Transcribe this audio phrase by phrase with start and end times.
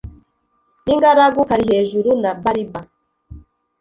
[0.85, 2.81] n’ingaragu kalihejuru na bariba.